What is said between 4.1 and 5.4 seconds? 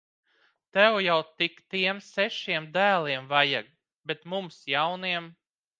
Bet mums jauniem.